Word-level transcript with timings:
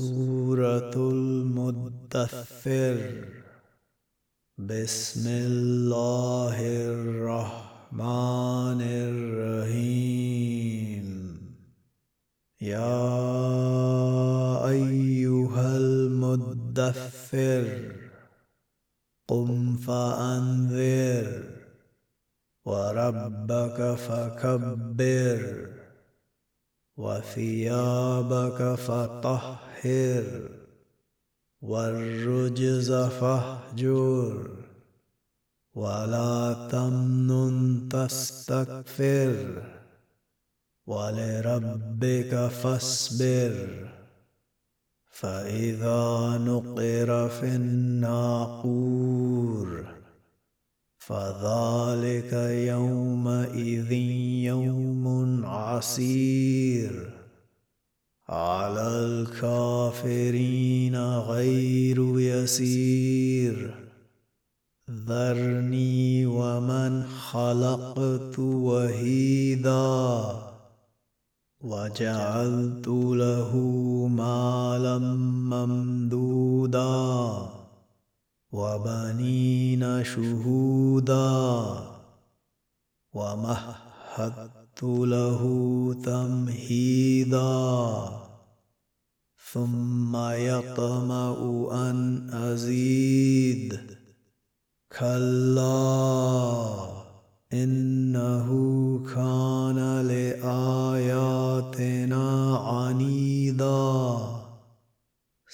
سورة 0.00 0.96
المدثر. 0.96 2.96
بسم 4.58 5.24
الله 5.28 6.56
الرحمن 6.96 8.80
الرحيم. 8.80 11.06
يا 12.60 13.08
أيها 14.68 15.76
المدثر 15.76 17.66
قم 19.28 19.76
فأنذر 19.76 21.44
وربك 22.64 23.94
فكبر. 23.94 25.79
وثيابك 27.00 28.74
فطهر 28.74 30.48
والرجز 31.62 32.92
فاهجر 32.92 34.50
ولا 35.74 36.68
تمنن 36.72 37.88
تستكثر 37.88 39.62
ولربك 40.86 42.48
فاصبر 42.48 43.88
فإذا 45.10 46.38
نقر 46.38 47.28
في 47.28 47.46
الناقور 47.46 49.20
فذلك 51.10 52.32
يومئذ 52.66 53.92
يوم 54.42 55.40
عسير. 55.44 57.10
على 58.28 58.88
الكافرين 58.88 61.18
غير 61.18 62.20
يسير. 62.20 63.74
ذرني 64.90 66.26
ومن 66.26 67.04
خلقت 67.04 68.38
وهيدا. 68.38 70.24
وجعلت 71.60 72.88
له 72.88 73.56
مالا 74.10 74.98
ممدودا. 75.52 77.59
وبنين 78.52 80.04
شهودا 80.04 81.78
ومهدت 83.12 84.82
له 84.82 85.40
تمهيدا 86.04 87.40
ثم 89.52 90.16
يطمع 90.16 91.34
أن 91.72 92.30
أزيد 92.30 93.80
كلا 94.98 96.10
إنه 97.52 98.48
كان 99.14 100.06
لاياتنا 100.06 100.69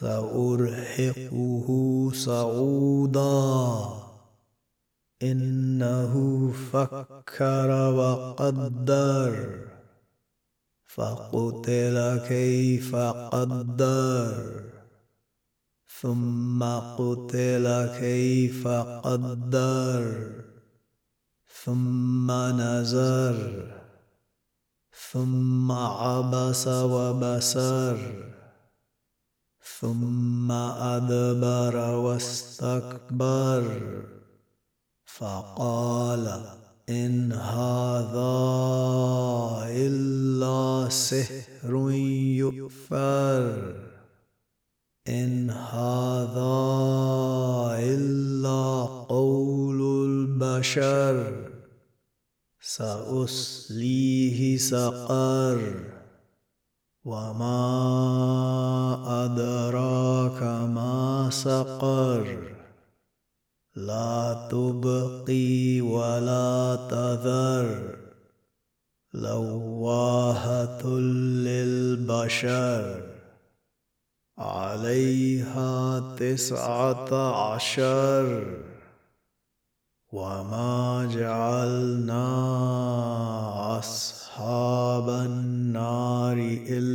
سأرهقه 0.00 1.66
صعودا. 2.14 3.88
إنه 5.22 6.14
فكر 6.72 7.70
وقدر. 7.70 9.58
فقتل 10.86 12.20
كيف 12.28 12.96
قدر. 12.96 14.62
ثم 16.00 16.64
قتل 16.98 17.86
كيف 18.00 18.68
قدر. 18.68 20.30
ثم 21.64 22.32
نزر. 22.32 23.66
ثم 25.12 25.72
عبس 25.72 26.68
وبسر. 26.68 28.29
ثم 29.80 30.52
أدبر 30.52 31.76
واستكبر 31.94 33.64
فقال 35.04 36.42
إن 36.88 37.32
هذا 37.32 38.38
إلا 39.68 40.88
سحر 40.88 41.90
يؤثر 42.42 43.74
إن 45.08 45.50
هذا 45.50 46.60
إلا 47.78 48.84
قول 49.08 49.80
البشر 50.06 51.46
سأصليه 52.60 54.56
سقر. 54.56 55.99
وما 57.04 57.64
أدراك 59.24 60.42
ما 60.42 61.30
سقر 61.32 62.38
لا 63.76 64.48
تبقي 64.50 65.80
ولا 65.80 66.76
تذر 66.90 67.96
لواهة 69.14 70.86
للبشر 71.46 73.02
عليها 74.38 76.00
تسعة 76.16 77.14
عشر 77.52 78.60
وما 80.12 81.08
جعلنا 81.12 82.28
أصحاب 83.78 85.08
النار 85.08 86.36
إلا 86.68 86.89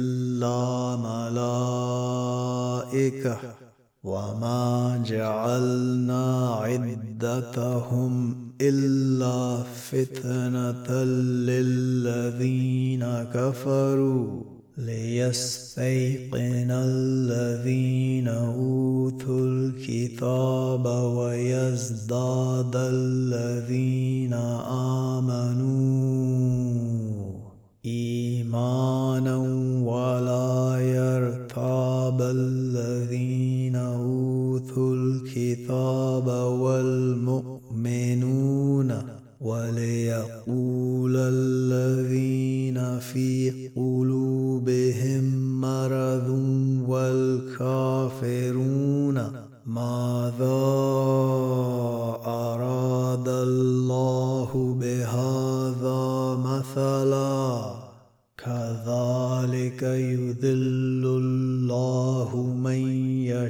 ملائكة. 2.91 3.37
وما 4.05 5.03
جعلنا 5.05 6.55
عدتهم 6.55 8.35
إلا 8.61 9.63
فتنة 9.91 11.03
للذين 11.49 13.05
كفروا 13.33 14.43
ليستيقن 14.77 16.71
الذين 16.71 18.27
أوتوا 18.27 19.45
الكتاب 19.45 20.85
ويزداد 21.17 22.75
الذين 22.75 24.33
آمنوا 24.33 24.84
الكتاب 35.05 36.27
والمؤمنون 36.61 38.05
وليقول 39.41 41.15
الذين 41.15 42.99
في 42.99 43.51
قلوبهم 43.75 45.23
مرض 45.61 46.29
والكافرون 46.87 48.25
ماذا 49.65 50.54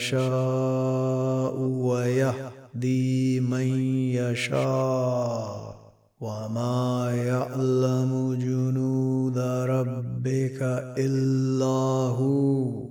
يشاء 0.05 1.57
ويهدي 1.59 3.39
من 3.39 3.67
يشاء 4.13 5.75
وما 6.21 7.11
يعلم 7.15 8.37
جنود 8.41 9.37
ربك 9.37 10.59
إلا 10.97 11.81
هو 12.21 12.85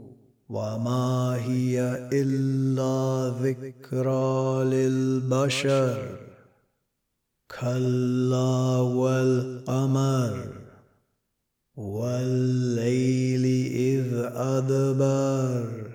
وما 0.48 1.36
هي 1.46 2.08
إلا 2.12 3.32
ذكرى 3.42 4.64
للبشر 4.64 6.18
كلا 7.60 8.78
والقمر 8.80 10.34
والليل 11.76 13.44
إذ 13.74 14.14
أدبر 14.34 15.94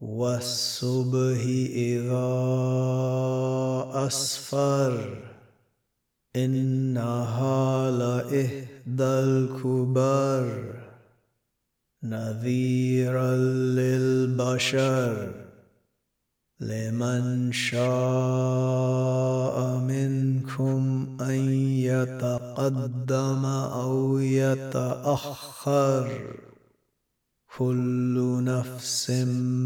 والصبح 0.00 1.40
إذا 1.74 2.30
أسفر 4.06 5.18
إنها 6.36 7.90
لإحدى 7.90 9.04
الكبر. 9.04 10.80
نذيرا 12.02 13.36
للبشر 13.76 15.34
لمن 16.60 17.52
شاء 17.52 19.00
منكم 19.78 21.08
أن 21.20 21.52
يتقدم 21.84 23.44
أو 23.44 24.18
يتأخر. 24.18 26.10
كل 27.60 28.44
نفس 28.44 29.10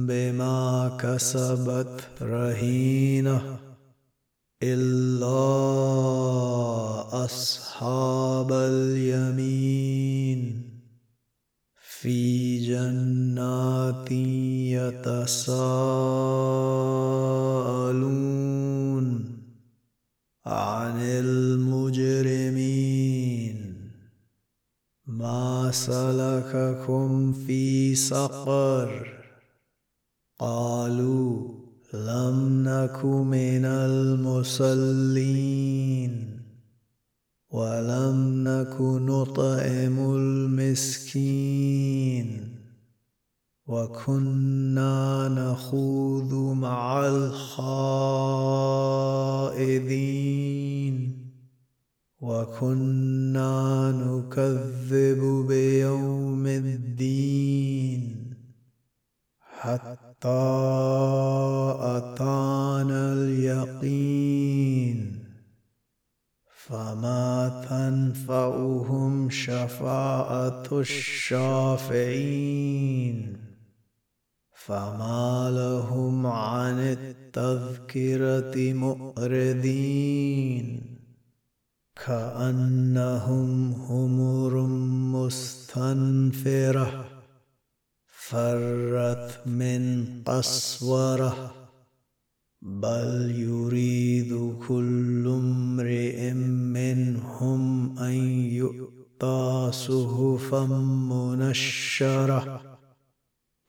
بما 0.09 0.97
كسبت 1.01 2.09
رهينة 2.23 3.59
إلا 4.63 5.39
أصحاب 7.25 8.53
اليمين. 8.53 9.61
في 12.01 12.59
جنات 12.67 14.13
يتساءلون 15.03 15.85
عن 20.47 21.01
المجرمين. 21.01 22.35
ما 25.07 25.54
سلككم 25.75 27.33
في 27.33 27.95
سقر. 27.95 29.15
قالوا 30.39 31.65
لم 31.95 32.63
نك 32.63 33.05
من 33.05 33.65
المصلين 33.65 35.15
ولم 37.51 38.45
نك 38.49 38.81
نطعم 38.81 40.15
المسكين 40.15 41.45
وكنا 43.67 45.29
نخوض 45.29 46.35
مع 46.35 47.07
الخائضين 47.07 47.45
وكنا 52.25 53.93
نكذب 53.93 55.47
بيوم 55.49 56.47
الدين 56.47 58.35
حتى 59.41 60.55
أتانا 61.81 63.13
اليقين 63.13 64.99
فما 66.67 67.65
تنفعهم 67.69 69.31
شفاعة 69.31 70.65
الشافعين 70.73 72.37
فما 74.53 75.51
لهم 75.51 76.27
عن 76.27 76.79
التذكرة 76.79 78.73
مؤردين 78.73 80.15
كأنهم 82.07 83.73
همر 83.73 84.67
مستنفرة 85.17 87.05
فرت 88.07 89.47
من 89.47 90.07
قسورة. 90.27 91.55
بل 92.63 93.31
يريد 93.37 94.57
كل 94.69 95.29
امرئ 95.29 96.33
منهم 96.33 97.99
أن 97.99 98.15
يؤتى 98.51 99.71
صحفا 99.73 100.67
منشرة. 101.11 102.61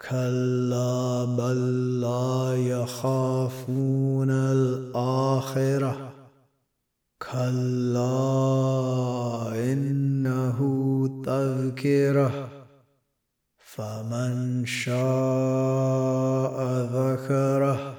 كلا 0.09 1.25
بل 1.25 2.01
لا 2.01 2.55
يخافون 2.55 4.29
الآخرة. 4.29 6.14
كلا 7.31 8.13
إنه 9.73 10.59
تذكرة. 11.25 12.49
فمن 13.57 14.65
شاء 14.65 14.95
ذكره 16.93 17.95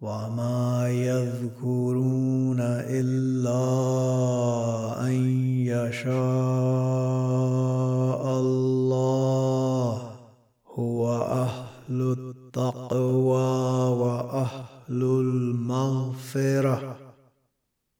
وما 0.00 0.88
يذكرون 0.88 2.60
إلا 2.60 3.62
أن 5.06 5.12
يشاء. 5.66 6.25